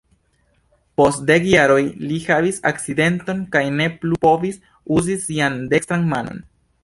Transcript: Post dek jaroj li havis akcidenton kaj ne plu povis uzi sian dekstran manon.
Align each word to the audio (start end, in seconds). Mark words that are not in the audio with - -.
Post 0.99 1.19
dek 1.31 1.43
jaroj 1.49 1.81
li 2.11 2.17
havis 2.29 2.57
akcidenton 2.71 3.43
kaj 3.57 3.63
ne 3.81 3.89
plu 3.99 4.19
povis 4.27 4.59
uzi 4.99 5.19
sian 5.27 5.61
dekstran 5.75 6.09
manon. 6.15 6.43